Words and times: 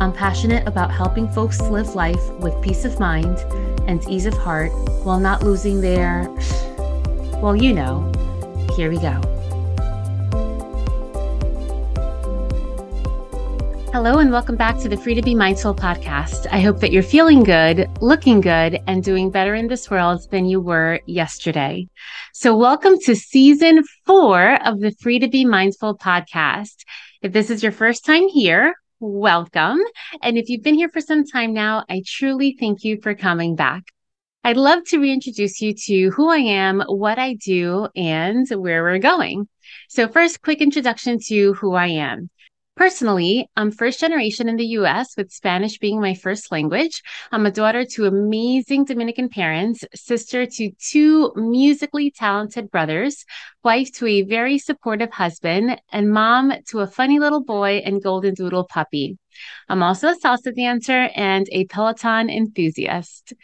I'm 0.00 0.14
passionate 0.14 0.66
about 0.66 0.90
helping 0.90 1.28
folks 1.28 1.60
live 1.60 1.94
life 1.94 2.26
with 2.36 2.58
peace 2.62 2.86
of 2.86 2.98
mind 2.98 3.36
and 3.86 4.02
ease 4.08 4.24
of 4.24 4.32
heart 4.32 4.72
while 5.04 5.20
not 5.20 5.42
losing 5.42 5.82
their, 5.82 6.26
well, 7.42 7.54
you 7.54 7.74
know. 7.74 8.10
Here 8.76 8.88
we 8.88 8.96
go. 8.96 9.20
Hello, 13.92 14.20
and 14.20 14.32
welcome 14.32 14.56
back 14.56 14.78
to 14.78 14.88
the 14.88 14.96
Free 14.96 15.14
to 15.14 15.20
Be 15.20 15.34
Mindful 15.34 15.74
podcast. 15.74 16.46
I 16.50 16.60
hope 16.60 16.80
that 16.80 16.92
you're 16.92 17.02
feeling 17.02 17.44
good, 17.44 17.86
looking 18.00 18.40
good, 18.40 18.80
and 18.86 19.04
doing 19.04 19.30
better 19.30 19.54
in 19.54 19.68
this 19.68 19.90
world 19.90 20.26
than 20.30 20.46
you 20.46 20.62
were 20.62 21.00
yesterday. 21.04 21.86
So, 22.32 22.56
welcome 22.56 22.98
to 23.00 23.14
season 23.14 23.84
four 24.06 24.54
of 24.66 24.80
the 24.80 24.92
Free 24.92 25.18
to 25.18 25.28
Be 25.28 25.44
Mindful 25.44 25.98
podcast. 25.98 26.86
If 27.20 27.34
this 27.34 27.50
is 27.50 27.62
your 27.62 27.72
first 27.72 28.06
time 28.06 28.28
here, 28.28 28.74
welcome. 29.00 29.80
And 30.22 30.38
if 30.38 30.48
you've 30.48 30.62
been 30.62 30.74
here 30.74 30.90
for 30.90 31.00
some 31.00 31.24
time 31.24 31.52
now, 31.52 31.84
I 31.88 32.02
truly 32.06 32.56
thank 32.60 32.84
you 32.84 33.00
for 33.02 33.14
coming 33.14 33.56
back. 33.56 33.84
I'd 34.44 34.56
love 34.56 34.84
to 34.88 34.98
reintroduce 34.98 35.60
you 35.60 35.74
to 35.86 36.10
who 36.10 36.30
I 36.30 36.38
am, 36.38 36.82
what 36.86 37.18
I 37.18 37.34
do, 37.34 37.88
and 37.96 38.46
where 38.48 38.82
we're 38.82 38.98
going. 38.98 39.48
So, 39.88 40.08
first, 40.08 40.42
quick 40.42 40.60
introduction 40.60 41.18
to 41.26 41.54
who 41.54 41.74
I 41.74 41.88
am. 41.88 42.30
Personally, 42.80 43.46
I'm 43.58 43.72
first 43.72 44.00
generation 44.00 44.48
in 44.48 44.56
the 44.56 44.72
US 44.78 45.14
with 45.14 45.30
Spanish 45.30 45.78
being 45.78 46.00
my 46.00 46.14
first 46.14 46.50
language. 46.50 47.02
I'm 47.30 47.44
a 47.44 47.50
daughter 47.50 47.84
to 47.84 48.06
amazing 48.06 48.86
Dominican 48.86 49.28
parents, 49.28 49.84
sister 49.94 50.46
to 50.46 50.70
two 50.80 51.30
musically 51.36 52.10
talented 52.10 52.70
brothers, 52.70 53.26
wife 53.62 53.92
to 53.96 54.06
a 54.06 54.22
very 54.22 54.56
supportive 54.56 55.12
husband, 55.12 55.78
and 55.92 56.10
mom 56.10 56.54
to 56.70 56.80
a 56.80 56.86
funny 56.86 57.18
little 57.18 57.44
boy 57.44 57.82
and 57.84 58.02
golden 58.02 58.32
doodle 58.32 58.64
puppy. 58.64 59.18
I'm 59.68 59.82
also 59.82 60.08
a 60.08 60.16
salsa 60.16 60.56
dancer 60.56 61.10
and 61.14 61.46
a 61.52 61.66
Peloton 61.66 62.30
enthusiast. 62.30 63.34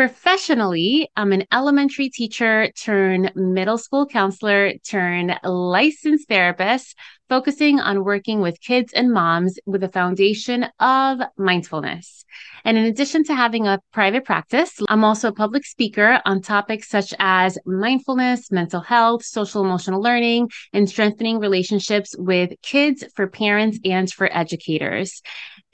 Professionally, 0.00 1.10
I'm 1.14 1.30
an 1.32 1.44
elementary 1.52 2.08
teacher 2.08 2.70
turn 2.72 3.30
middle 3.34 3.76
school 3.76 4.06
counselor 4.06 4.72
turn 4.78 5.36
licensed 5.44 6.26
therapist, 6.26 6.96
focusing 7.28 7.80
on 7.80 8.02
working 8.02 8.40
with 8.40 8.62
kids 8.62 8.94
and 8.94 9.12
moms 9.12 9.58
with 9.66 9.84
a 9.84 9.90
foundation 9.90 10.66
of 10.80 11.18
mindfulness. 11.36 12.24
And 12.64 12.78
in 12.78 12.86
addition 12.86 13.24
to 13.24 13.34
having 13.34 13.66
a 13.66 13.78
private 13.92 14.24
practice, 14.24 14.80
I'm 14.88 15.04
also 15.04 15.28
a 15.28 15.34
public 15.34 15.66
speaker 15.66 16.22
on 16.24 16.40
topics 16.40 16.88
such 16.88 17.12
as 17.18 17.58
mindfulness, 17.66 18.50
mental 18.50 18.80
health, 18.80 19.22
social 19.22 19.62
emotional 19.62 20.00
learning, 20.00 20.48
and 20.72 20.88
strengthening 20.88 21.40
relationships 21.40 22.14
with 22.16 22.52
kids 22.62 23.04
for 23.14 23.26
parents 23.26 23.78
and 23.84 24.10
for 24.10 24.34
educators. 24.34 25.20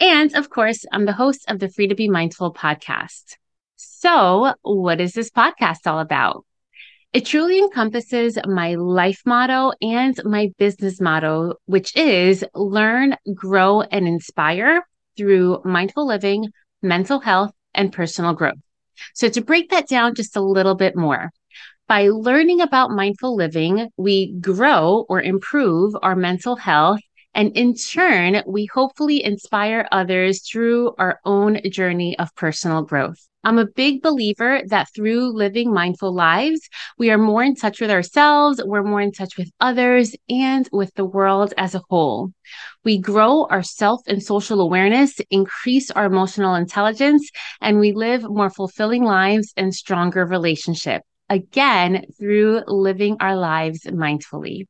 And 0.01 0.35
of 0.35 0.51
course, 0.51 0.85
I'm 0.91 1.05
the 1.05 1.13
host 1.13 1.45
of 1.47 1.61
the 1.61 1.69
Free 1.69 1.87
to 1.87 1.95
Be 1.95 2.09
Mindful 2.09 2.53
podcast. 2.53 3.37
So, 3.77 4.55
what 4.63 5.01
is 5.01 5.13
this 5.13 5.31
podcast 5.31 5.87
all 5.87 5.99
about? 6.01 6.45
It 7.13 7.27
truly 7.27 7.59
encompasses 7.59 8.39
my 8.47 8.75
life 8.75 9.23
motto 9.27 9.73
and 9.81 10.19
my 10.25 10.51
business 10.59 11.01
motto, 11.01 11.55
which 11.67 11.97
is 11.97 12.45
learn, 12.55 13.17
grow, 13.35 13.83
and 13.83 14.07
inspire 14.09 14.83
through 15.17 15.61
mindful 15.65 16.07
living, 16.07 16.49
mental 16.83 17.21
health, 17.21 17.53
and 17.75 17.93
personal 17.93 18.35
growth. 18.35 18.59
So, 19.15 19.29
to 19.29 19.41
break 19.43 19.71
that 19.71 19.89
down 19.89 20.15
just 20.15 20.37
a 20.37 20.43
little 20.43 20.75
bit 20.75 20.97
more, 20.97 21.31
by 21.89 22.09
learning 22.09 22.61
about 22.61 22.91
mindful 22.91 23.37
living, 23.37 23.89
we 23.97 24.33
grow 24.41 25.05
or 25.09 25.21
improve 25.23 25.95
our 26.03 26.17
mental 26.17 26.57
health. 26.57 27.01
And 27.37 27.55
in 27.55 27.75
turn, 27.75 28.43
we 28.47 28.65
hopefully 28.65 29.23
inspire 29.23 29.87
others 29.93 30.41
through 30.41 30.95
our 30.99 31.21
own 31.27 31.61
journey 31.71 32.19
of 32.19 32.35
personal 32.35 32.81
growth. 32.81 33.29
I'm 33.45 33.59
a 33.59 33.67
big 33.67 34.01
believer 34.01 34.63
that 34.69 34.89
through 34.95 35.37
living 35.37 35.71
mindful 35.71 36.15
lives, 36.15 36.67
we 36.97 37.11
are 37.11 37.19
more 37.19 37.43
in 37.43 37.55
touch 37.55 37.79
with 37.79 37.91
ourselves, 37.91 38.63
we're 38.65 38.83
more 38.83 39.03
in 39.03 39.13
touch 39.13 39.37
with 39.37 39.51
others, 39.61 40.17
and 40.31 40.67
with 40.73 40.95
the 40.95 41.05
world 41.05 41.53
as 41.59 41.75
a 41.75 41.83
whole. 41.91 42.33
We 42.85 42.97
grow 42.97 43.45
our 43.51 43.63
self 43.63 44.01
and 44.07 44.23
social 44.23 44.63
awareness, 44.63 45.21
increase 45.29 45.91
our 45.91 46.07
emotional 46.07 46.55
intelligence, 46.55 47.31
and 47.61 47.79
we 47.79 47.93
live 47.93 48.23
more 48.23 48.49
fulfilling 48.49 49.05
lives 49.05 49.53
and 49.59 49.75
stronger 49.75 50.25
relationships. 50.25 51.05
Again, 51.29 52.07
through 52.19 52.63
living 52.67 53.19
our 53.21 53.37
lives 53.37 53.83
mindfully. 53.85 54.65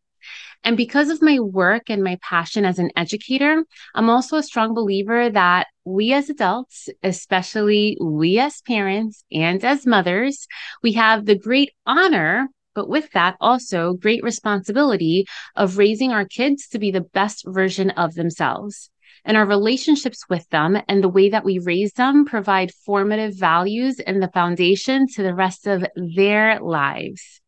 And 0.64 0.76
because 0.76 1.10
of 1.10 1.22
my 1.22 1.38
work 1.38 1.90
and 1.90 2.02
my 2.02 2.18
passion 2.22 2.64
as 2.64 2.78
an 2.78 2.90
educator, 2.96 3.64
I'm 3.94 4.10
also 4.10 4.36
a 4.36 4.42
strong 4.42 4.74
believer 4.74 5.30
that 5.30 5.68
we 5.84 6.12
as 6.12 6.28
adults, 6.28 6.88
especially 7.02 7.96
we 8.00 8.38
as 8.38 8.60
parents 8.62 9.24
and 9.30 9.64
as 9.64 9.86
mothers, 9.86 10.46
we 10.82 10.92
have 10.92 11.24
the 11.24 11.38
great 11.38 11.70
honor 11.86 12.48
but 12.76 12.88
with 12.90 13.10
that, 13.12 13.36
also 13.40 13.94
great 13.94 14.22
responsibility 14.22 15.26
of 15.56 15.78
raising 15.78 16.12
our 16.12 16.26
kids 16.26 16.68
to 16.68 16.78
be 16.78 16.92
the 16.92 17.00
best 17.00 17.42
version 17.46 17.90
of 17.90 18.14
themselves. 18.14 18.90
And 19.24 19.36
our 19.36 19.46
relationships 19.46 20.24
with 20.28 20.48
them 20.50 20.78
and 20.86 21.02
the 21.02 21.08
way 21.08 21.30
that 21.30 21.44
we 21.44 21.58
raise 21.58 21.92
them 21.94 22.26
provide 22.26 22.70
formative 22.84 23.34
values 23.34 23.98
and 23.98 24.22
the 24.22 24.28
foundation 24.28 25.08
to 25.14 25.22
the 25.22 25.34
rest 25.34 25.66
of 25.66 25.84
their 25.96 26.60
lives. 26.60 27.40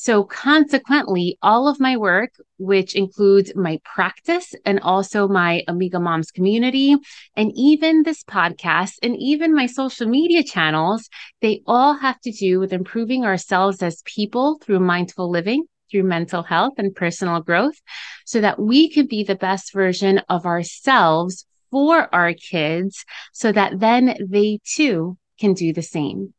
So 0.00 0.22
consequently, 0.22 1.38
all 1.42 1.66
of 1.66 1.80
my 1.80 1.96
work, 1.96 2.30
which 2.56 2.94
includes 2.94 3.56
my 3.56 3.80
practice 3.84 4.54
and 4.64 4.78
also 4.78 5.26
my 5.26 5.64
Amiga 5.66 5.98
Moms 5.98 6.30
community, 6.30 6.94
and 7.34 7.50
even 7.56 8.04
this 8.04 8.22
podcast 8.22 8.98
and 9.02 9.16
even 9.18 9.52
my 9.52 9.66
social 9.66 10.06
media 10.06 10.44
channels, 10.44 11.08
they 11.42 11.62
all 11.66 11.94
have 11.94 12.20
to 12.20 12.30
do 12.30 12.60
with 12.60 12.72
improving 12.72 13.24
ourselves 13.24 13.82
as 13.82 14.00
people 14.04 14.60
through 14.62 14.78
mindful 14.78 15.30
living, 15.32 15.64
through 15.90 16.04
mental 16.04 16.44
health 16.44 16.74
and 16.78 16.94
personal 16.94 17.40
growth 17.40 17.80
so 18.24 18.40
that 18.40 18.60
we 18.60 18.88
can 18.88 19.08
be 19.08 19.24
the 19.24 19.34
best 19.34 19.72
version 19.72 20.22
of 20.28 20.46
ourselves 20.46 21.44
for 21.72 22.08
our 22.14 22.34
kids 22.34 23.04
so 23.32 23.50
that 23.50 23.80
then 23.80 24.16
they 24.30 24.60
too 24.64 25.18
can 25.40 25.54
do 25.54 25.72
the 25.72 25.82
same. 25.82 26.34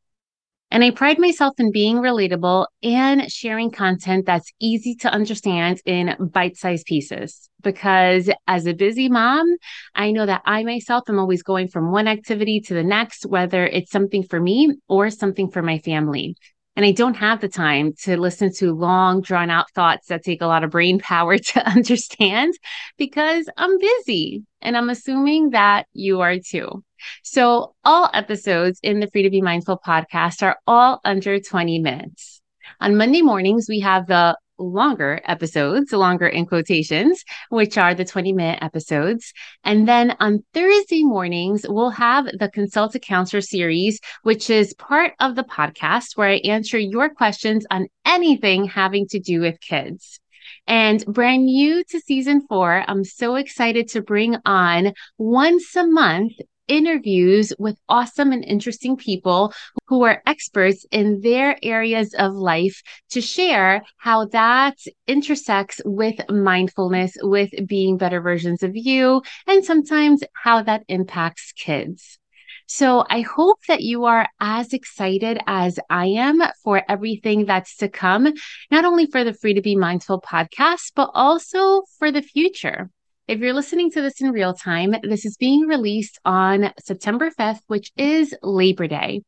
And 0.71 0.83
I 0.83 0.91
pride 0.91 1.17
myself 1.17 1.55
in 1.57 1.71
being 1.71 1.97
relatable 1.97 2.67
and 2.83 3.31
sharing 3.31 3.71
content 3.71 4.27
that's 4.27 4.51
easy 4.59 4.93
to 4.97 5.11
understand 5.11 5.81
in 5.85 6.15
bite 6.31 6.57
sized 6.57 6.85
pieces. 6.85 7.49
Because 7.63 8.29
as 8.47 8.67
a 8.67 8.73
busy 8.73 9.09
mom, 9.09 9.47
I 9.95 10.11
know 10.11 10.27
that 10.27 10.43
I 10.45 10.63
myself 10.63 11.09
am 11.09 11.17
always 11.17 11.41
going 11.41 11.69
from 11.69 11.91
one 11.91 12.07
activity 12.07 12.61
to 12.61 12.75
the 12.75 12.83
next, 12.83 13.25
whether 13.25 13.65
it's 13.65 13.91
something 13.91 14.23
for 14.23 14.39
me 14.39 14.75
or 14.87 15.09
something 15.09 15.49
for 15.49 15.63
my 15.63 15.79
family. 15.79 16.35
And 16.75 16.85
I 16.85 16.91
don't 16.91 17.15
have 17.15 17.41
the 17.41 17.49
time 17.49 17.93
to 18.03 18.15
listen 18.15 18.53
to 18.59 18.71
long, 18.71 19.21
drawn 19.21 19.49
out 19.49 19.71
thoughts 19.71 20.07
that 20.07 20.23
take 20.23 20.41
a 20.41 20.47
lot 20.47 20.63
of 20.63 20.69
brain 20.69 20.99
power 21.03 21.37
to 21.37 21.67
understand 21.67 22.53
because 22.97 23.49
I'm 23.57 23.77
busy. 23.79 24.43
And 24.61 24.77
I'm 24.77 24.89
assuming 24.89 25.49
that 25.49 25.87
you 25.93 26.21
are 26.21 26.37
too. 26.37 26.83
So, 27.23 27.75
all 27.83 28.09
episodes 28.13 28.79
in 28.83 28.99
the 28.99 29.07
Free 29.07 29.23
to 29.23 29.29
Be 29.29 29.41
Mindful 29.41 29.79
podcast 29.85 30.43
are 30.43 30.57
all 30.67 31.01
under 31.03 31.39
20 31.39 31.79
minutes. 31.79 32.41
On 32.79 32.95
Monday 32.95 33.21
mornings, 33.21 33.67
we 33.69 33.79
have 33.79 34.07
the 34.07 34.37
longer 34.59 35.21
episodes, 35.25 35.91
longer 35.91 36.27
in 36.27 36.45
quotations, 36.45 37.23
which 37.49 37.77
are 37.77 37.95
the 37.95 38.05
20 38.05 38.33
minute 38.33 38.59
episodes. 38.61 39.33
And 39.63 39.87
then 39.87 40.15
on 40.19 40.43
Thursday 40.53 41.03
mornings, 41.03 41.65
we'll 41.67 41.91
have 41.91 42.25
the 42.25 42.49
Consult 42.53 42.95
a 42.95 42.99
Counselor 42.99 43.41
series, 43.41 43.99
which 44.23 44.49
is 44.49 44.73
part 44.73 45.13
of 45.19 45.35
the 45.35 45.43
podcast 45.43 46.15
where 46.15 46.29
I 46.29 46.41
answer 46.43 46.77
your 46.77 47.09
questions 47.09 47.65
on 47.71 47.87
anything 48.05 48.65
having 48.65 49.07
to 49.07 49.19
do 49.19 49.41
with 49.41 49.59
kids. 49.61 50.19
And 50.67 51.03
brand 51.05 51.45
new 51.45 51.83
to 51.89 51.99
season 51.99 52.45
four, 52.47 52.83
I'm 52.87 53.03
so 53.03 53.35
excited 53.35 53.87
to 53.89 54.01
bring 54.01 54.37
on 54.45 54.93
once 55.17 55.75
a 55.75 55.87
month 55.87 56.33
interviews 56.69 57.51
with 57.59 57.77
awesome 57.89 58.31
and 58.31 58.45
interesting 58.45 58.95
people 58.95 59.53
who 59.87 60.03
are 60.03 60.21
experts 60.25 60.85
in 60.91 61.19
their 61.21 61.57
areas 61.61 62.13
of 62.13 62.33
life 62.33 62.81
to 63.09 63.19
share 63.19 63.83
how 63.97 64.25
that 64.27 64.77
intersects 65.07 65.81
with 65.83 66.15
mindfulness, 66.29 67.17
with 67.21 67.49
being 67.67 67.97
better 67.97 68.21
versions 68.21 68.63
of 68.63 68.71
you, 68.75 69.21
and 69.47 69.65
sometimes 69.65 70.23
how 70.33 70.61
that 70.61 70.83
impacts 70.87 71.51
kids. 71.53 72.19
So 72.67 73.03
I 73.09 73.21
hope 73.21 73.57
that 73.67 73.81
you 73.81 74.05
are 74.05 74.27
as 74.39 74.73
excited 74.73 75.39
as 75.47 75.79
I 75.89 76.05
am 76.05 76.39
for 76.63 76.83
everything 76.87 77.45
that's 77.45 77.75
to 77.77 77.89
come, 77.89 78.31
not 78.69 78.85
only 78.85 79.07
for 79.07 79.23
the 79.23 79.33
Free 79.33 79.55
to 79.55 79.61
Be 79.61 79.75
Mindful 79.75 80.21
podcast, 80.21 80.91
but 80.95 81.09
also 81.15 81.81
for 81.97 82.11
the 82.11 82.21
future. 82.21 82.91
If 83.29 83.41
you're 83.41 83.53
listening 83.53 83.91
to 83.91 84.01
this 84.01 84.21
in 84.21 84.31
real 84.31 84.55
time, 84.55 84.95
this 85.03 85.23
is 85.23 85.37
being 85.37 85.67
released 85.67 86.17
on 86.25 86.73
September 86.83 87.29
5th, 87.29 87.59
which 87.67 87.91
is 87.95 88.33
Labor 88.41 88.87
Day. 88.87 89.21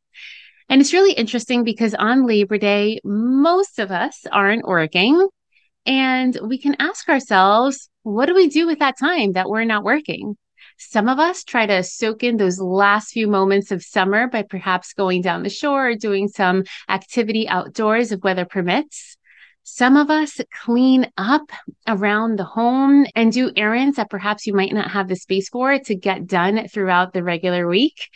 And 0.68 0.80
it's 0.80 0.92
really 0.92 1.12
interesting 1.12 1.62
because 1.62 1.94
on 1.94 2.26
Labor 2.26 2.58
Day, 2.58 2.98
most 3.04 3.78
of 3.78 3.92
us 3.92 4.26
aren't 4.32 4.66
working. 4.66 5.28
And 5.86 6.36
we 6.42 6.58
can 6.58 6.74
ask 6.80 7.08
ourselves, 7.08 7.88
what 8.02 8.26
do 8.26 8.34
we 8.34 8.48
do 8.48 8.66
with 8.66 8.80
that 8.80 8.98
time 8.98 9.34
that 9.34 9.48
we're 9.48 9.62
not 9.62 9.84
working? 9.84 10.36
Some 10.78 11.08
of 11.08 11.20
us 11.20 11.44
try 11.44 11.66
to 11.66 11.84
soak 11.84 12.24
in 12.24 12.38
those 12.38 12.58
last 12.58 13.12
few 13.12 13.28
moments 13.28 13.70
of 13.70 13.84
summer 13.84 14.26
by 14.26 14.42
perhaps 14.42 14.94
going 14.94 15.22
down 15.22 15.44
the 15.44 15.48
shore 15.48 15.90
or 15.90 15.94
doing 15.94 16.26
some 16.26 16.64
activity 16.88 17.46
outdoors 17.46 18.10
if 18.10 18.24
weather 18.24 18.46
permits. 18.46 19.16
Some 19.74 19.96
of 19.96 20.10
us 20.10 20.38
clean 20.66 21.10
up 21.16 21.50
around 21.88 22.38
the 22.38 22.44
home 22.44 23.06
and 23.14 23.32
do 23.32 23.50
errands 23.56 23.96
that 23.96 24.10
perhaps 24.10 24.46
you 24.46 24.52
might 24.52 24.74
not 24.74 24.90
have 24.90 25.08
the 25.08 25.16
space 25.16 25.48
for 25.48 25.78
to 25.78 25.94
get 25.94 26.26
done 26.26 26.68
throughout 26.68 27.14
the 27.14 27.24
regular 27.24 27.66
week. 27.66 28.10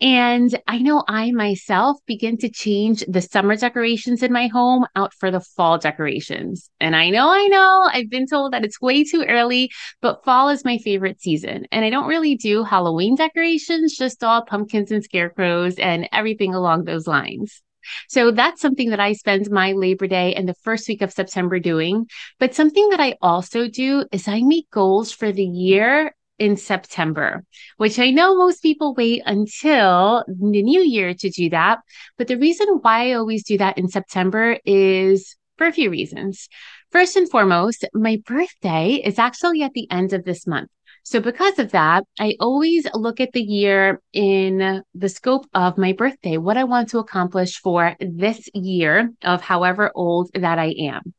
And 0.00 0.56
I 0.68 0.78
know 0.78 1.02
I 1.08 1.32
myself 1.32 1.96
begin 2.06 2.38
to 2.38 2.48
change 2.48 3.02
the 3.08 3.20
summer 3.20 3.56
decorations 3.56 4.22
in 4.22 4.32
my 4.32 4.46
home 4.46 4.86
out 4.94 5.12
for 5.14 5.32
the 5.32 5.40
fall 5.40 5.76
decorations. 5.76 6.70
And 6.78 6.94
I 6.94 7.10
know, 7.10 7.30
I 7.30 7.48
know, 7.48 7.90
I've 7.92 8.08
been 8.08 8.28
told 8.28 8.52
that 8.52 8.64
it's 8.64 8.80
way 8.80 9.02
too 9.02 9.24
early, 9.28 9.72
but 10.02 10.24
fall 10.24 10.50
is 10.50 10.64
my 10.64 10.78
favorite 10.78 11.20
season. 11.20 11.66
And 11.72 11.84
I 11.84 11.90
don't 11.90 12.06
really 12.06 12.36
do 12.36 12.62
Halloween 12.62 13.16
decorations, 13.16 13.96
just 13.96 14.22
all 14.22 14.44
pumpkins 14.44 14.92
and 14.92 15.02
scarecrows 15.02 15.74
and 15.80 16.08
everything 16.12 16.54
along 16.54 16.84
those 16.84 17.08
lines. 17.08 17.60
So 18.08 18.30
that's 18.30 18.60
something 18.60 18.90
that 18.90 19.00
I 19.00 19.12
spend 19.12 19.50
my 19.50 19.72
Labor 19.72 20.06
Day 20.06 20.34
and 20.34 20.48
the 20.48 20.54
first 20.54 20.88
week 20.88 21.02
of 21.02 21.12
September 21.12 21.58
doing. 21.58 22.06
But 22.38 22.54
something 22.54 22.88
that 22.90 23.00
I 23.00 23.16
also 23.20 23.68
do 23.68 24.04
is 24.12 24.28
I 24.28 24.42
make 24.42 24.70
goals 24.70 25.12
for 25.12 25.32
the 25.32 25.44
year 25.44 26.14
in 26.38 26.56
September, 26.56 27.44
which 27.76 27.98
I 27.98 28.10
know 28.10 28.36
most 28.36 28.62
people 28.62 28.94
wait 28.94 29.22
until 29.26 30.24
the 30.26 30.62
new 30.62 30.80
year 30.80 31.14
to 31.14 31.30
do 31.30 31.50
that. 31.50 31.78
But 32.18 32.26
the 32.26 32.38
reason 32.38 32.66
why 32.82 33.10
I 33.10 33.12
always 33.12 33.44
do 33.44 33.58
that 33.58 33.78
in 33.78 33.88
September 33.88 34.58
is 34.64 35.36
for 35.56 35.66
a 35.66 35.72
few 35.72 35.90
reasons. 35.90 36.48
First 36.90 37.16
and 37.16 37.30
foremost, 37.30 37.84
my 37.94 38.20
birthday 38.26 38.94
is 38.94 39.18
actually 39.18 39.62
at 39.62 39.72
the 39.72 39.88
end 39.90 40.12
of 40.12 40.24
this 40.24 40.46
month. 40.46 40.70
So, 41.04 41.20
because 41.20 41.58
of 41.58 41.72
that, 41.72 42.04
I 42.20 42.36
always 42.38 42.86
look 42.94 43.20
at 43.20 43.32
the 43.32 43.42
year 43.42 44.00
in 44.12 44.82
the 44.94 45.08
scope 45.08 45.46
of 45.52 45.76
my 45.76 45.92
birthday, 45.92 46.36
what 46.36 46.56
I 46.56 46.64
want 46.64 46.90
to 46.90 46.98
accomplish 46.98 47.60
for 47.60 47.96
this 47.98 48.48
year 48.54 49.10
of 49.22 49.40
however 49.42 49.90
old 49.94 50.30
that 50.34 50.58
I 50.58 50.74
am. 50.78 51.12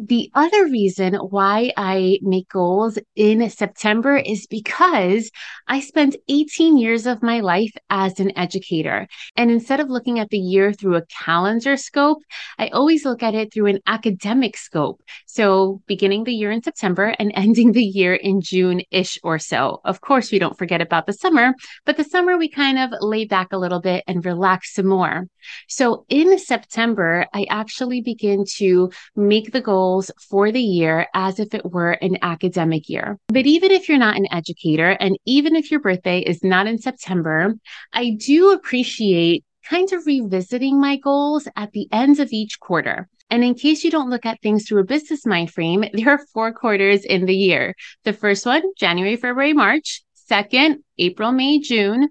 The 0.00 0.30
other 0.32 0.66
reason 0.66 1.14
why 1.14 1.72
I 1.76 2.20
make 2.22 2.48
goals 2.50 3.00
in 3.16 3.50
September 3.50 4.16
is 4.16 4.46
because 4.46 5.28
I 5.66 5.80
spent 5.80 6.14
18 6.28 6.78
years 6.78 7.04
of 7.04 7.20
my 7.20 7.40
life 7.40 7.72
as 7.90 8.20
an 8.20 8.30
educator. 8.38 9.08
And 9.36 9.50
instead 9.50 9.80
of 9.80 9.90
looking 9.90 10.20
at 10.20 10.30
the 10.30 10.38
year 10.38 10.72
through 10.72 10.94
a 10.94 11.06
calendar 11.06 11.76
scope, 11.76 12.18
I 12.58 12.68
always 12.68 13.04
look 13.04 13.24
at 13.24 13.34
it 13.34 13.52
through 13.52 13.66
an 13.66 13.80
academic 13.88 14.56
scope. 14.56 15.02
So 15.26 15.82
beginning 15.88 16.22
the 16.22 16.32
year 16.32 16.52
in 16.52 16.62
September 16.62 17.16
and 17.18 17.32
ending 17.34 17.72
the 17.72 17.82
year 17.82 18.14
in 18.14 18.40
June 18.40 18.82
ish 18.92 19.18
or 19.24 19.40
so. 19.40 19.80
Of 19.84 20.00
course, 20.00 20.30
we 20.30 20.38
don't 20.38 20.56
forget 20.56 20.80
about 20.80 21.06
the 21.06 21.12
summer, 21.12 21.54
but 21.84 21.96
the 21.96 22.04
summer 22.04 22.38
we 22.38 22.48
kind 22.48 22.78
of 22.78 22.92
lay 23.00 23.24
back 23.24 23.52
a 23.52 23.58
little 23.58 23.80
bit 23.80 24.04
and 24.06 24.24
relax 24.24 24.74
some 24.74 24.86
more. 24.86 25.26
So 25.66 26.04
in 26.08 26.38
September, 26.38 27.26
I 27.34 27.46
actually 27.50 28.00
begin 28.00 28.44
to 28.58 28.92
make 29.16 29.50
the 29.50 29.60
goal 29.60 29.87
goals 29.88 30.10
for 30.28 30.52
the 30.52 30.68
year 30.78 31.06
as 31.14 31.38
if 31.38 31.54
it 31.54 31.64
were 31.64 31.92
an 31.92 32.16
academic 32.22 32.88
year. 32.88 33.18
But 33.28 33.46
even 33.46 33.70
if 33.70 33.88
you're 33.88 34.06
not 34.06 34.16
an 34.16 34.28
educator, 34.30 34.90
and 35.04 35.18
even 35.24 35.56
if 35.56 35.70
your 35.70 35.80
birthday 35.80 36.20
is 36.20 36.44
not 36.44 36.66
in 36.66 36.78
September, 36.78 37.54
I 37.92 38.04
do 38.30 38.52
appreciate 38.52 39.44
kind 39.64 39.90
of 39.92 40.06
revisiting 40.06 40.80
my 40.80 40.96
goals 40.96 41.48
at 41.56 41.72
the 41.72 41.86
end 41.92 42.20
of 42.20 42.28
each 42.32 42.60
quarter. 42.60 43.08
And 43.30 43.44
in 43.44 43.54
case 43.54 43.84
you 43.84 43.90
don't 43.90 44.10
look 44.10 44.26
at 44.26 44.40
things 44.40 44.60
through 44.64 44.80
a 44.82 44.92
business 44.94 45.26
mind 45.26 45.52
frame, 45.52 45.84
there 45.94 46.10
are 46.10 46.26
four 46.34 46.52
quarters 46.52 47.04
in 47.04 47.26
the 47.26 47.36
year. 47.48 47.74
The 48.04 48.12
first 48.12 48.44
one, 48.46 48.62
January, 48.76 49.16
February, 49.16 49.54
March. 49.54 50.02
Second, 50.14 50.84
April, 50.98 51.32
May, 51.32 51.58
June. 51.60 52.08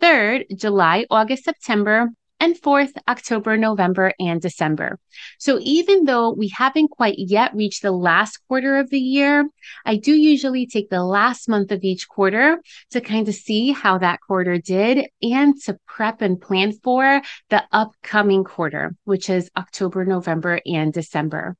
Third, 0.00 0.44
July, 0.54 1.06
August, 1.08 1.44
September 1.44 2.08
and 2.44 2.58
fourth, 2.58 2.92
October, 3.08 3.56
November, 3.56 4.12
and 4.20 4.38
December. 4.38 4.98
So 5.38 5.58
even 5.62 6.04
though 6.04 6.30
we 6.30 6.48
haven't 6.48 6.88
quite 6.88 7.14
yet 7.16 7.54
reached 7.54 7.80
the 7.80 7.90
last 7.90 8.36
quarter 8.46 8.76
of 8.76 8.90
the 8.90 9.00
year, 9.00 9.48
I 9.86 9.96
do 9.96 10.12
usually 10.12 10.66
take 10.66 10.90
the 10.90 11.02
last 11.02 11.48
month 11.48 11.72
of 11.72 11.82
each 11.82 12.06
quarter 12.06 12.60
to 12.90 13.00
kind 13.00 13.26
of 13.28 13.34
see 13.34 13.72
how 13.72 13.96
that 13.96 14.20
quarter 14.20 14.58
did 14.58 15.08
and 15.22 15.58
to 15.62 15.78
prep 15.86 16.20
and 16.20 16.38
plan 16.38 16.72
for 16.72 17.22
the 17.48 17.64
upcoming 17.72 18.44
quarter, 18.44 18.94
which 19.04 19.30
is 19.30 19.50
October, 19.56 20.04
November, 20.04 20.60
and 20.66 20.92
December. 20.92 21.56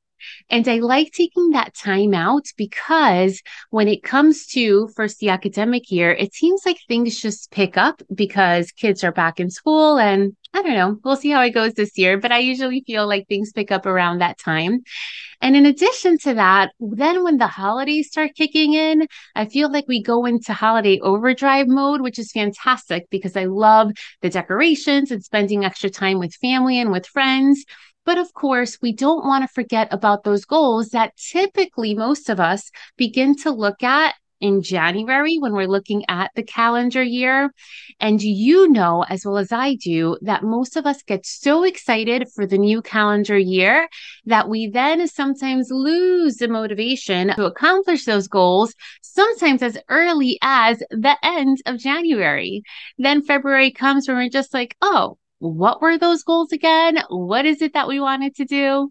And 0.51 0.67
I 0.69 0.79
like 0.79 1.13
taking 1.13 1.51
that 1.51 1.75
time 1.75 2.15
out 2.15 2.47
because 2.57 3.43
when 3.71 3.89
it 3.89 4.03
comes 4.03 4.47
to 4.49 4.89
first 4.97 5.19
the 5.19 5.29
academic 5.31 5.91
year, 5.91 6.13
it 6.13 6.35
seems 6.35 6.63
like 6.65 6.79
things 6.89 7.21
just 7.21 7.51
pick 7.51 7.77
up 7.77 8.03
because 8.15 8.71
kids 8.73 9.05
are 9.05 9.13
back 9.13 9.41
in 9.41 9.51
school 9.51 9.99
and 9.99 10.37
I 10.53 10.63
don't 10.63 10.75
know. 10.75 10.99
We'll 11.03 11.17
see 11.17 11.31
how 11.31 11.43
it 11.43 11.51
goes 11.51 11.75
this 11.75 11.99
year, 11.99 12.17
but 12.19 12.31
I 12.31 12.39
usually 12.39 12.85
feel 12.87 13.09
like 13.09 13.27
things 13.27 13.53
pick 13.53 13.73
up 13.73 13.87
around 13.87 14.19
that 14.19 14.39
time. 14.39 14.85
And 15.41 15.57
in 15.57 15.67
addition 15.67 16.17
to 16.19 16.35
that, 16.35 16.71
then 16.79 17.25
when 17.25 17.39
the 17.39 17.49
holidays 17.49 18.07
start 18.07 18.37
kicking 18.37 18.73
in, 18.73 19.09
I 19.35 19.47
feel 19.47 19.71
like 19.71 19.87
we 19.89 20.01
go 20.01 20.25
into 20.27 20.53
holiday 20.53 21.01
overdrive 21.01 21.67
mode, 21.67 22.03
which 22.03 22.21
is 22.21 22.31
fantastic 22.31 23.11
because 23.11 23.37
I 23.37 23.47
love 23.47 23.91
the 24.23 24.31
decorations 24.31 25.11
and 25.11 25.25
spending 25.25 25.65
extra 25.65 25.91
time 25.91 26.21
with 26.21 26.35
family 26.35 26.81
and 26.81 26.93
with 26.93 27.07
friends. 27.07 27.65
But 28.05 28.19
of 28.19 28.33
course, 28.35 28.79
we 28.83 28.93
don't 28.93 29.25
want 29.25 29.43
to 29.43 29.49
forget 29.53 29.89
about 29.93 30.25
those 30.25 30.45
goals 30.45 30.91
that 30.91 31.17
typically 31.17 31.95
most 31.95 32.29
of 32.29 32.41
us 32.41 32.71
begin 32.97 33.35
to 33.37 33.51
look 33.51 33.83
at 33.83 34.15
in 34.45 34.63
January 34.63 35.39
when 35.39 35.55
we're 35.55 35.67
looking 35.67 36.05
at 36.09 36.31
the 36.35 36.43
calendar 36.43 37.03
year. 37.03 37.51
And 37.99 38.21
you 38.21 38.69
know, 38.69 39.05
as 39.09 39.25
well 39.25 39.39
as 39.39 39.53
I 39.53 39.77
do, 39.77 40.19
that 40.21 40.43
most 40.43 40.77
of 40.77 40.85
us 40.85 41.03
get 41.03 41.25
so 41.25 41.65
excited 41.65 42.29
for 42.35 42.47
the 42.47 42.59
new 42.59 42.83
calendar 42.83 43.39
year 43.39 43.89
that 44.27 44.49
we 44.51 44.69
then 44.69 45.07
sometimes 45.09 45.69
lose 45.71 46.37
the 46.37 46.49
motivation 46.49 47.29
to 47.29 47.47
accomplish 47.47 48.05
those 48.05 48.29
goals, 48.29 48.75
sometimes 49.01 49.63
as 49.63 49.79
early 49.89 50.39
as 50.43 50.79
the 50.91 51.17
end 51.23 51.59
of 51.65 51.79
January. 51.79 52.63
Then 52.99 53.23
February 53.23 53.71
comes 53.71 54.07
when 54.07 54.19
we're 54.19 54.29
just 54.29 54.53
like, 54.53 54.77
oh, 54.83 55.17
what 55.39 55.83
were 55.83 55.99
those 55.99 56.23
goals 56.23 56.53
again? 56.53 56.99
What 57.09 57.47
is 57.47 57.63
it 57.63 57.75
that 57.75 57.89
we 57.89 58.01
wanted 58.01 58.35
to 58.37 58.45
do? 58.45 58.91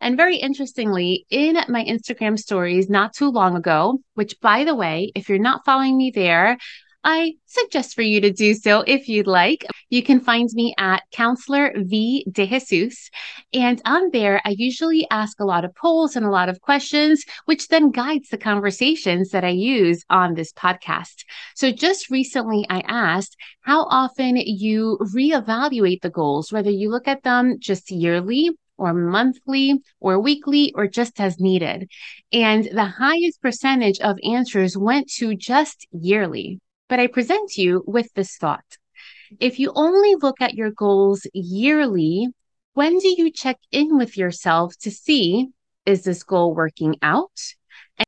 And 0.00 0.16
very 0.16 0.36
interestingly, 0.36 1.26
in 1.30 1.56
my 1.68 1.84
Instagram 1.84 2.38
stories 2.38 2.88
not 2.88 3.12
too 3.12 3.30
long 3.30 3.56
ago, 3.56 4.00
which 4.14 4.40
by 4.40 4.64
the 4.64 4.74
way, 4.74 5.12
if 5.14 5.28
you're 5.28 5.38
not 5.38 5.64
following 5.64 5.96
me 5.96 6.10
there, 6.10 6.58
I 7.10 7.36
suggest 7.46 7.94
for 7.94 8.02
you 8.02 8.20
to 8.20 8.30
do 8.30 8.52
so 8.52 8.84
if 8.86 9.08
you'd 9.08 9.26
like. 9.26 9.64
You 9.88 10.02
can 10.02 10.20
find 10.20 10.46
me 10.52 10.74
at 10.76 11.04
Counselor 11.10 11.72
V 11.74 12.26
De 12.30 12.46
Jesus. 12.46 13.08
And 13.54 13.80
on 13.86 14.10
there, 14.12 14.42
I 14.44 14.50
usually 14.58 15.06
ask 15.10 15.40
a 15.40 15.46
lot 15.46 15.64
of 15.64 15.74
polls 15.74 16.16
and 16.16 16.26
a 16.26 16.30
lot 16.30 16.50
of 16.50 16.60
questions, 16.60 17.24
which 17.46 17.68
then 17.68 17.92
guides 17.92 18.28
the 18.28 18.36
conversations 18.36 19.30
that 19.30 19.42
I 19.42 19.48
use 19.48 20.04
on 20.10 20.34
this 20.34 20.52
podcast. 20.52 21.24
So 21.54 21.72
just 21.72 22.10
recently, 22.10 22.66
I 22.68 22.80
asked 22.86 23.38
how 23.62 23.84
often 23.84 24.36
you 24.36 24.98
reevaluate 25.00 26.02
the 26.02 26.10
goals, 26.10 26.52
whether 26.52 26.70
you 26.70 26.90
look 26.90 27.08
at 27.08 27.22
them 27.22 27.56
just 27.58 27.90
yearly 27.90 28.50
or 28.76 28.92
monthly 28.92 29.80
or 29.98 30.20
weekly 30.20 30.74
or 30.74 30.86
just 30.86 31.18
as 31.22 31.40
needed. 31.40 31.90
And 32.34 32.64
the 32.64 32.84
highest 32.84 33.40
percentage 33.40 33.98
of 34.00 34.18
answers 34.22 34.76
went 34.76 35.08
to 35.12 35.34
just 35.34 35.86
yearly. 35.90 36.60
But 36.88 37.00
I 37.00 37.06
present 37.06 37.56
you 37.56 37.84
with 37.86 38.12
this 38.14 38.36
thought. 38.36 38.64
If 39.40 39.58
you 39.58 39.72
only 39.74 40.14
look 40.14 40.40
at 40.40 40.54
your 40.54 40.70
goals 40.70 41.26
yearly, 41.34 42.28
when 42.74 42.98
do 42.98 43.08
you 43.08 43.30
check 43.30 43.58
in 43.70 43.96
with 43.96 44.16
yourself 44.16 44.74
to 44.82 44.90
see 44.90 45.48
is 45.84 46.04
this 46.04 46.22
goal 46.22 46.54
working 46.54 46.96
out? 47.00 47.32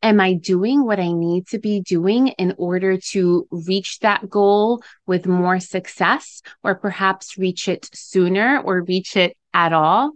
Am 0.03 0.21
I 0.21 0.35
doing 0.35 0.85
what 0.85 1.01
I 1.01 1.13
need 1.13 1.47
to 1.49 1.59
be 1.59 1.81
doing 1.81 2.29
in 2.29 2.55
order 2.59 2.99
to 3.13 3.49
reach 3.51 3.99
that 4.01 4.29
goal 4.29 4.83
with 5.07 5.27
more 5.27 5.61
success 5.61 6.43
or 6.63 6.75
perhaps 6.75 7.39
reach 7.39 7.69
it 7.69 7.89
sooner 7.93 8.61
or 8.61 8.83
reach 8.83 9.17
it 9.17 9.37
at 9.55 9.73
all? 9.73 10.13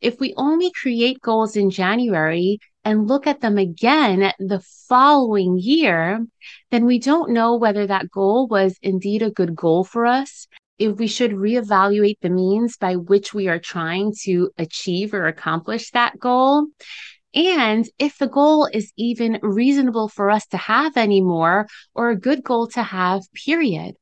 If 0.00 0.20
we 0.20 0.34
only 0.36 0.70
create 0.70 1.20
goals 1.20 1.56
in 1.56 1.70
January 1.70 2.60
and 2.84 3.08
look 3.08 3.26
at 3.26 3.40
them 3.40 3.58
again 3.58 4.32
the 4.38 4.60
following 4.88 5.58
year, 5.58 6.24
then 6.70 6.84
we 6.84 6.98
don't 6.98 7.32
know 7.32 7.56
whether 7.56 7.86
that 7.86 8.10
goal 8.10 8.46
was 8.46 8.76
indeed 8.82 9.22
a 9.22 9.30
good 9.30 9.56
goal 9.56 9.84
for 9.84 10.06
us. 10.06 10.46
If 10.78 10.96
we 10.98 11.06
should 11.06 11.30
reevaluate 11.30 12.18
the 12.20 12.30
means 12.30 12.76
by 12.76 12.96
which 12.96 13.32
we 13.32 13.48
are 13.48 13.60
trying 13.60 14.12
to 14.24 14.50
achieve 14.58 15.14
or 15.14 15.26
accomplish 15.26 15.90
that 15.92 16.18
goal. 16.18 16.66
And 17.34 17.88
if 17.98 18.18
the 18.18 18.28
goal 18.28 18.68
is 18.72 18.92
even 18.96 19.38
reasonable 19.42 20.08
for 20.08 20.30
us 20.30 20.46
to 20.48 20.56
have 20.56 20.96
anymore 20.96 21.66
or 21.94 22.10
a 22.10 22.18
good 22.18 22.44
goal 22.44 22.68
to 22.68 22.82
have, 22.82 23.22
period. 23.32 23.94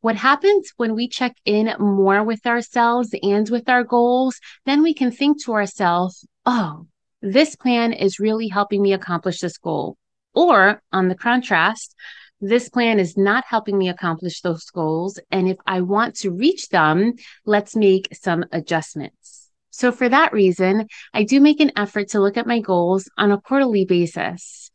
What 0.00 0.16
happens 0.16 0.72
when 0.76 0.94
we 0.94 1.08
check 1.08 1.36
in 1.44 1.74
more 1.78 2.22
with 2.24 2.46
ourselves 2.46 3.14
and 3.22 3.48
with 3.50 3.68
our 3.68 3.84
goals, 3.84 4.40
then 4.64 4.82
we 4.82 4.94
can 4.94 5.10
think 5.10 5.44
to 5.44 5.52
ourselves, 5.52 6.26
oh, 6.46 6.86
this 7.22 7.56
plan 7.56 7.92
is 7.92 8.20
really 8.20 8.48
helping 8.48 8.82
me 8.82 8.92
accomplish 8.92 9.40
this 9.40 9.58
goal. 9.58 9.96
Or 10.34 10.82
on 10.92 11.08
the 11.08 11.14
contrast, 11.14 11.94
this 12.40 12.68
plan 12.68 12.98
is 12.98 13.16
not 13.16 13.44
helping 13.46 13.76
me 13.76 13.88
accomplish 13.88 14.40
those 14.40 14.64
goals. 14.70 15.18
And 15.30 15.48
if 15.48 15.58
I 15.66 15.82
want 15.82 16.16
to 16.16 16.30
reach 16.30 16.68
them, 16.68 17.14
let's 17.44 17.76
make 17.76 18.08
some 18.14 18.44
adjustments. 18.52 19.48
So 19.70 19.92
for 19.92 20.08
that 20.08 20.32
reason, 20.32 20.88
I 21.12 21.24
do 21.24 21.40
make 21.40 21.60
an 21.60 21.72
effort 21.76 22.08
to 22.08 22.20
look 22.20 22.36
at 22.36 22.46
my 22.46 22.60
goals 22.60 23.08
on 23.16 23.30
a 23.30 23.40
quarterly 23.40 23.84
basis 23.84 24.70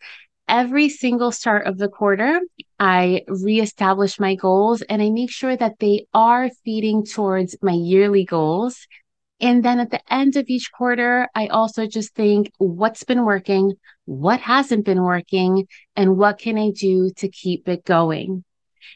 every 0.48 0.90
single 0.90 1.32
start 1.32 1.66
of 1.68 1.78
the 1.78 1.90
quarter, 1.90 2.40
I 2.80 3.24
reestablish 3.28 4.20
my 4.20 4.36
goals 4.36 4.82
and 4.84 5.02
I 5.02 5.10
make 5.10 5.32
sure 5.32 5.56
that 5.56 5.80
they 5.80 6.08
are 6.14 6.50
feeding 6.64 7.06
towards 7.06 7.56
my 7.62 7.74
yearly 7.74 8.26
goals. 8.26 8.88
And 9.42 9.64
then 9.64 9.80
at 9.80 9.92
the 9.92 10.02
end 10.12 10.38
of 10.38 10.46
each 10.48 10.72
quarter, 10.72 11.28
I 11.36 11.48
also 11.48 11.88
just 11.88 12.16
think 12.16 12.52
what's 12.58 13.04
been 13.04 13.26
working, 13.26 13.74
what 14.06 14.40
hasn't 14.40 14.86
been 14.86 15.04
working, 15.04 15.68
and 15.96 16.18
what 16.18 16.40
can 16.40 16.58
I 16.58 16.72
do 16.72 17.12
to 17.18 17.28
keep 17.28 17.68
it 17.68 17.84
going. 17.84 18.46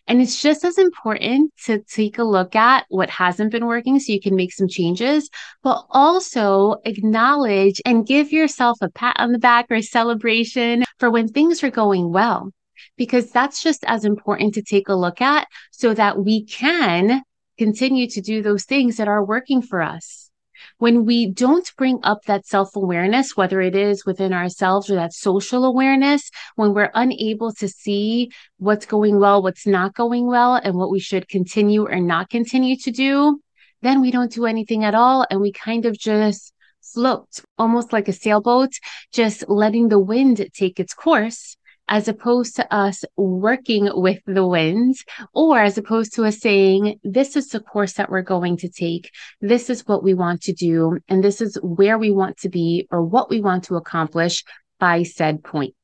And 0.08 0.22
it's 0.22 0.42
just 0.42 0.64
as 0.64 0.78
important 0.78 1.52
to 1.66 1.80
take 1.80 2.20
a 2.20 2.24
look 2.24 2.56
at 2.56 2.86
what 2.90 3.10
hasn't 3.10 3.52
been 3.52 3.66
working 3.66 4.00
so 4.00 4.14
you 4.14 4.22
can 4.22 4.36
make 4.36 4.54
some 4.54 4.68
changes, 4.68 5.30
but 5.62 5.86
also 5.90 6.78
acknowledge 6.86 7.82
and 7.86 8.08
give 8.08 8.32
yourself 8.32 8.78
a 8.82 8.90
pat 8.90 9.18
on 9.20 9.32
the 9.32 9.40
back 9.40 9.66
or 9.70 9.76
a 9.76 9.82
celebration 9.82 10.84
for 11.00 11.12
when 11.12 11.28
things 11.28 11.64
are 11.64 11.72
going 11.72 12.14
well. 12.14 12.52
Because 12.98 13.30
that's 13.32 13.62
just 13.62 13.84
as 13.86 14.06
important 14.06 14.54
to 14.54 14.62
take 14.62 14.88
a 14.88 14.96
look 14.96 15.22
at 15.22 15.48
so 15.72 15.94
that 15.94 16.18
we 16.24 16.46
can 16.46 17.24
continue 17.58 18.08
to 18.08 18.22
do 18.22 18.42
those 18.42 18.64
things 18.64 18.98
that 18.98 19.10
are 19.10 19.24
working 19.24 19.62
for 19.62 19.82
us 19.82 20.29
when 20.78 21.06
we 21.06 21.32
don't 21.32 21.72
bring 21.78 22.00
up 22.04 22.24
that 22.26 22.46
self 22.46 22.76
awareness, 22.76 23.36
whether 23.36 23.62
it 23.62 23.76
is 23.76 24.06
within 24.06 24.34
ourselves 24.34 24.90
or 24.90 24.96
that 24.96 25.14
social 25.14 25.66
awareness, 25.66 26.30
when 26.56 26.74
we're 26.74 26.92
unable 26.94 27.54
to 27.54 27.68
see 27.68 28.32
what's 28.58 28.86
going 28.86 29.20
well, 29.20 29.42
what's 29.42 29.68
not 29.68 29.94
going 29.94 30.28
well, 30.28 30.56
and 30.56 30.76
what 30.76 30.92
we 30.92 31.00
should 31.00 31.28
continue 31.28 31.88
or 31.88 32.00
not 32.00 32.30
continue 32.30 32.76
to 32.78 32.92
do, 32.92 33.40
then 33.82 34.02
we 34.02 34.12
don't 34.12 34.32
do 34.32 34.46
anything 34.46 34.84
at 34.84 34.96
all. 34.96 35.26
And 35.30 35.42
we 35.42 35.52
kind 35.52 35.86
of 35.86 35.98
just 35.98 36.54
float 36.82 37.28
almost 37.58 37.94
like 37.94 38.08
a 38.08 38.14
sailboat, 38.14 38.72
just 39.14 39.48
letting 39.48 39.90
the 39.90 40.00
wind 40.00 40.46
take 40.54 40.80
its 40.80 40.94
course 40.94 41.56
as 41.90 42.08
opposed 42.08 42.56
to 42.56 42.74
us 42.74 43.04
working 43.18 43.90
with 43.94 44.20
the 44.26 44.46
winds, 44.46 45.04
or 45.34 45.60
as 45.60 45.78
opposed 45.78 46.14
to 46.14 46.24
us 46.24 46.40
saying, 46.40 47.00
this 47.04 47.36
is 47.36 47.50
the 47.50 47.60
course 47.60 47.94
that 47.94 48.10
we're 48.10 48.22
going 48.22 48.56
to 48.58 48.70
take. 48.70 49.12
This 49.42 49.70
is 49.70 49.86
what 49.88 50.04
we 50.04 50.14
want 50.14 50.42
to 50.44 50.54
do. 50.54 51.00
And 51.10 51.24
this 51.24 51.42
is 51.42 51.58
where 51.62 51.98
we 51.98 52.12
want 52.12 52.38
to 52.38 52.50
be 52.50 52.88
or 52.92 53.04
what 53.04 53.30
we 53.30 53.42
want 53.42 53.66
to 53.66 53.76
accomplish 53.76 54.44
by 54.80 55.04
said 55.04 55.44
point. 55.44 55.76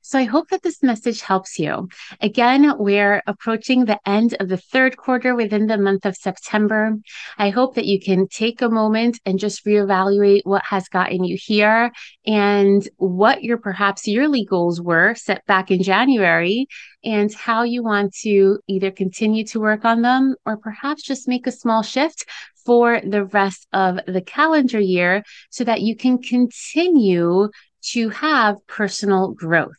So 0.00 0.18
I 0.20 0.24
hope 0.24 0.50
that 0.50 0.62
this 0.62 0.82
message 0.82 1.20
helps 1.20 1.58
you. 1.58 1.88
Again, 2.20 2.74
we're 2.78 3.22
approaching 3.26 3.84
the 3.84 3.98
end 4.06 4.36
of 4.38 4.48
the 4.48 4.56
third 4.56 4.96
quarter 4.96 5.34
within 5.34 5.66
the 5.66 5.78
month 5.78 6.06
of 6.06 6.16
September. 6.16 6.96
I 7.38 7.50
hope 7.50 7.74
that 7.74 7.86
you 7.86 8.00
can 8.00 8.28
take 8.28 8.62
a 8.62 8.68
moment 8.68 9.18
and 9.26 9.38
just 9.38 9.66
reevaluate 9.66 10.42
what 10.44 10.62
has 10.64 10.88
gotten 10.88 11.24
you 11.24 11.36
here 11.38 11.90
and 12.24 12.88
what 12.98 13.42
your 13.42 13.58
perhaps 13.58 14.06
yearly 14.06 14.44
goals 14.44 14.80
were 14.80 15.14
set 15.16 15.44
back 15.46 15.72
in 15.72 15.82
January 15.82 16.68
and 17.04 17.34
how 17.34 17.64
you 17.64 17.82
want 17.82 18.14
to 18.22 18.60
either 18.68 18.92
continue 18.92 19.44
to 19.46 19.60
work 19.60 19.84
on 19.84 20.02
them 20.02 20.36
or 20.46 20.56
perhaps 20.56 21.02
just 21.02 21.26
make 21.26 21.46
a 21.46 21.52
small 21.52 21.82
shift 21.82 22.24
for 22.64 23.00
the 23.00 23.24
rest 23.24 23.66
of 23.72 23.98
the 24.06 24.20
calendar 24.20 24.80
year 24.80 25.22
so 25.50 25.64
that 25.64 25.82
you 25.82 25.96
can 25.96 26.18
continue 26.18 27.48
to 27.92 28.08
have 28.10 28.66
personal 28.66 29.32
growth. 29.32 29.72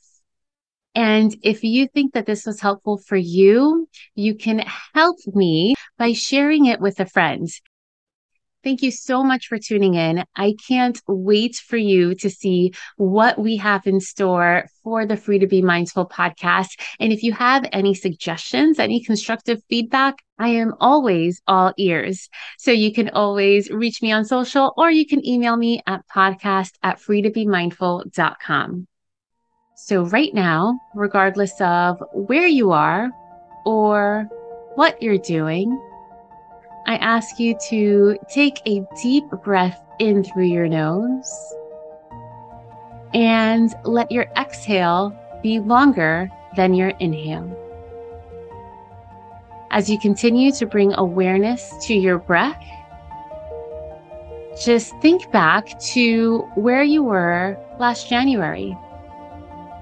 And 0.95 1.35
if 1.43 1.63
you 1.63 1.87
think 1.87 2.13
that 2.13 2.25
this 2.25 2.45
was 2.45 2.59
helpful 2.59 2.97
for 2.97 3.17
you, 3.17 3.87
you 4.15 4.35
can 4.35 4.63
help 4.95 5.17
me 5.27 5.75
by 5.97 6.13
sharing 6.13 6.65
it 6.65 6.79
with 6.79 6.99
a 6.99 7.05
friend. 7.05 7.47
Thank 8.63 8.81
you 8.81 8.91
so 8.91 9.23
much 9.23 9.47
for 9.47 9.57
tuning 9.59 9.93
in. 9.93 10.23
I 10.35 10.55
can't 10.67 10.99
wait 11.07 11.55
for 11.55 11.77
you 11.77 12.15
to 12.15 12.29
see 12.29 12.73
what 12.97 13.37
we 13.37 13.57
have 13.57 13.85
in 13.85 13.99
store 13.99 14.65
for 14.83 15.05
the 15.05 15.15
Free 15.15 15.39
to 15.39 15.47
Be 15.47 15.61
Mindful 15.61 16.07
podcast. 16.09 16.79
And 16.99 17.13
if 17.13 17.23
you 17.23 17.33
have 17.33 17.65
any 17.71 17.93
suggestions, 17.93 18.79
any 18.79 19.01
constructive 19.03 19.61
feedback, 19.69 20.15
I 20.39 20.49
am 20.49 20.73
always 20.79 21.41
all 21.47 21.73
ears. 21.77 22.29
So 22.57 22.71
you 22.71 22.91
can 22.91 23.09
always 23.09 23.69
reach 23.69 24.01
me 24.01 24.11
on 24.11 24.25
social 24.25 24.73
or 24.75 24.89
you 24.89 25.05
can 25.05 25.25
email 25.25 25.55
me 25.55 25.81
at 25.85 26.07
podcast 26.07 26.71
at 26.83 26.99
freetobemindful.com. 26.99 28.87
So, 29.79 30.05
right 30.05 30.33
now, 30.33 30.79
regardless 30.95 31.53
of 31.61 32.01
where 32.11 32.47
you 32.47 32.71
are 32.71 33.11
or 33.63 34.27
what 34.73 35.01
you're 35.03 35.19
doing, 35.19 35.79
I 36.87 36.95
ask 36.95 37.37
you 37.37 37.53
to 37.67 38.17
take 38.29 38.61
a 38.65 38.87
deep 39.01 39.29
breath 39.43 39.77
in 39.99 40.23
through 40.23 40.45
your 40.45 40.69
nose 40.69 41.29
and 43.13 43.73
let 43.83 44.09
your 44.09 44.27
exhale 44.37 45.13
be 45.43 45.59
longer 45.59 46.31
than 46.55 46.73
your 46.73 46.93
inhale. 47.01 47.53
As 49.69 49.89
you 49.89 49.99
continue 49.99 50.53
to 50.53 50.65
bring 50.65 50.93
awareness 50.93 51.73
to 51.87 51.93
your 51.93 52.19
breath, 52.19 52.63
just 54.63 54.95
think 55.01 55.29
back 55.31 55.77
to 55.91 56.39
where 56.55 56.83
you 56.83 57.03
were 57.03 57.57
last 57.79 58.09
January 58.09 58.77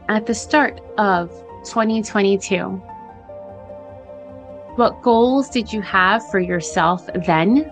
at 0.10 0.26
the 0.26 0.34
start 0.34 0.82
of 0.98 1.30
2022. 1.66 2.82
What 4.76 5.02
goals 5.02 5.50
did 5.50 5.72
you 5.72 5.82
have 5.84 6.30
for 6.30 6.40
yourself 6.40 7.08
then? 7.26 7.72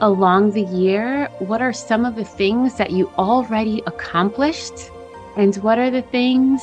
Along 0.00 0.52
the 0.52 0.62
year, 0.62 1.28
what 1.38 1.60
are 1.60 1.74
some 1.74 2.06
of 2.06 2.16
the 2.16 2.24
things 2.24 2.76
that 2.76 2.92
you 2.92 3.10
already 3.18 3.82
accomplished? 3.86 4.90
And 5.36 5.54
what 5.56 5.78
are 5.78 5.90
the 5.90 6.00
things 6.00 6.62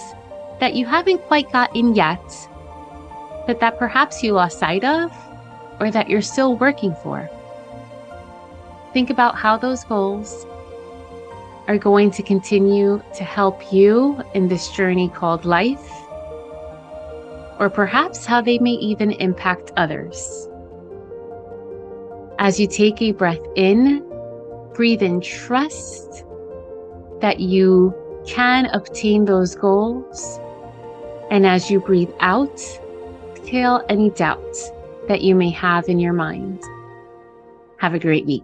that 0.60 0.74
you 0.74 0.88
haven't 0.88 1.20
quite 1.27 1.51
gotten 1.51 1.94
yet, 1.94 2.50
but 3.46 3.60
that 3.60 3.77
perhaps 3.77 4.24
you 4.24 4.34
lost 4.34 4.58
sight 4.58 4.84
of 4.84 5.12
or 5.80 5.92
that 5.92 6.10
you're 6.10 6.24
still 6.24 6.56
working 6.56 6.96
for? 7.04 7.30
Think 8.94 9.12
about 9.12 9.36
how 9.36 9.58
those 9.58 9.84
goals 9.84 10.48
are 11.68 11.77
going 11.77 12.10
to 12.12 12.24
continue 12.24 13.00
to 13.13 13.24
help 13.24 13.72
you 13.72 14.24
in 14.34 14.48
this 14.48 14.72
journey 14.72 15.10
called 15.10 15.46
life, 15.46 16.07
or 17.60 17.70
perhaps 17.70 18.26
how 18.26 18.42
they 18.42 18.60
may 18.60 18.72
even 18.72 19.12
impact 19.12 19.72
others. 19.78 20.48
As 22.40 22.60
you 22.60 22.68
take 22.68 23.02
a 23.02 23.12
breath 23.12 23.40
in, 23.56 24.04
breathe 24.74 25.02
in 25.02 25.22
trust 25.22 26.24
that 27.22 27.40
you 27.40 27.96
can 28.28 28.68
obtain 28.68 29.26
those 29.26 29.56
goals. 29.56 30.40
And 31.32 31.46
as 31.46 31.72
you 31.72 31.80
breathe 31.80 32.12
out, 32.20 32.62
exhale 33.36 33.84
any 33.90 34.12
doubt 34.12 34.56
that 35.08 35.22
you 35.22 35.34
may 35.34 35.50
have 35.50 35.90
in 35.90 36.00
your 36.00 36.14
mind. 36.14 36.62
Have 37.78 37.94
a 37.94 38.00
great 38.00 38.26
week. 38.26 38.44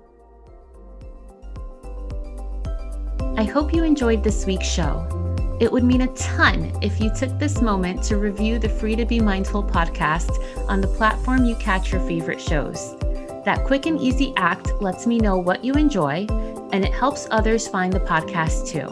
I 3.35 3.43
hope 3.43 3.73
you 3.73 3.83
enjoyed 3.83 4.23
this 4.23 4.45
week's 4.45 4.67
show. 4.67 5.22
It 5.63 5.71
would 5.71 5.85
mean 5.85 6.01
a 6.01 6.07
ton 6.07 6.77
if 6.81 6.99
you 6.99 7.09
took 7.09 7.39
this 7.39 7.61
moment 7.61 8.03
to 8.03 8.17
review 8.17 8.59
the 8.59 8.67
Free 8.67 8.97
to 8.97 9.05
Be 9.05 9.21
Mindful 9.21 9.63
podcast 9.63 10.29
on 10.67 10.81
the 10.81 10.89
platform 10.89 11.45
you 11.45 11.55
catch 11.55 11.89
your 11.89 12.05
favorite 12.05 12.41
shows. 12.41 12.97
That 13.45 13.63
quick 13.65 13.85
and 13.85 13.97
easy 13.97 14.33
act 14.35 14.73
lets 14.81 15.07
me 15.07 15.19
know 15.19 15.37
what 15.37 15.63
you 15.63 15.75
enjoy, 15.75 16.27
and 16.73 16.83
it 16.83 16.91
helps 16.91 17.29
others 17.31 17.65
find 17.65 17.93
the 17.93 18.01
podcast 18.01 18.67
too. 18.67 18.89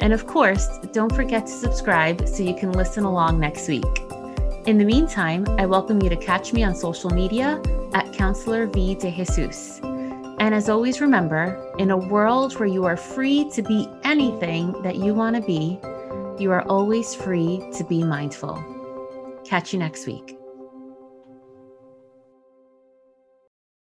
And 0.00 0.14
of 0.14 0.26
course, 0.26 0.66
don't 0.94 1.14
forget 1.14 1.44
to 1.44 1.52
subscribe 1.52 2.26
so 2.26 2.42
you 2.42 2.56
can 2.56 2.72
listen 2.72 3.04
along 3.04 3.38
next 3.38 3.68
week. 3.68 3.84
In 4.64 4.78
the 4.78 4.86
meantime, 4.86 5.44
I 5.58 5.66
welcome 5.66 6.00
you 6.00 6.08
to 6.08 6.16
catch 6.16 6.54
me 6.54 6.64
on 6.64 6.74
social 6.74 7.10
media 7.10 7.60
at 7.92 8.14
Counselor 8.14 8.66
V 8.66 8.94
de 8.94 9.10
Jesus. 9.10 9.78
And 10.40 10.54
as 10.54 10.70
always, 10.70 11.02
remember 11.02 11.74
in 11.78 11.90
a 11.90 11.96
world 11.98 12.58
where 12.58 12.68
you 12.68 12.86
are 12.86 12.96
free 12.96 13.50
to 13.50 13.60
be 13.60 13.86
anything 14.04 14.72
that 14.82 14.96
you 14.96 15.12
want 15.12 15.36
to 15.36 15.42
be, 15.42 15.78
you 16.40 16.52
are 16.52 16.62
always 16.62 17.14
free 17.14 17.62
to 17.76 17.84
be 17.84 18.04
mindful. 18.04 18.62
Catch 19.44 19.72
you 19.72 19.78
next 19.78 20.06
week. 20.06 20.37